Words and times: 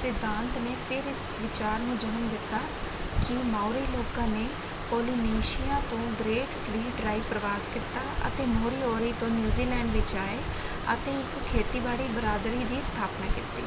ਸਿਧਾਂਤ 0.00 0.58
ਨੇ 0.58 0.74
ਫਿਰ 0.88 1.06
ਇਸ 1.08 1.22
ਵਿਚਾਰ 1.40 1.78
ਨੂੰ 1.78 1.96
ਜਨਮ 1.98 2.28
ਦਿੱਤਾ 2.28 2.58
ਕਿ 3.20 3.34
ਮਾਓਰੀ 3.46 3.80
ਲੋਕਾਂ 3.88 4.26
ਨੇ 4.28 4.46
ਪੋਲੀਨੇਸ਼ੀਆ 4.90 5.80
ਤੋਂ 5.90 5.98
ਗ੍ਰੇਟ 6.20 6.54
ਫਲੀਟ 6.60 7.00
ਰਾਹੀਂ 7.00 7.22
ਪ੍ਰਵਾਸ 7.24 7.70
ਕੀਤਾ 7.70 8.04
ਅਤੇ 8.28 8.46
ਮੋਰੀਓਰੀ 8.48 9.12
ਤੋਂ 9.20 9.28
ਨਿਊਜ਼ੀਲੈਂਡ 9.30 9.90
ਵਿੱਚ 9.92 10.14
ਆਏ 10.18 10.38
ਅਤੇ 10.94 11.20
ਇੱਕ 11.20 11.38
ਖੇਤੀਬਾੜੀ 11.46 12.08
ਬਰਾਦਰੀ 12.10 12.64
ਦੀ 12.64 12.80
ਸਥਾਪਨਾ 12.82 13.26
ਕੀਤੀ। 13.34 13.66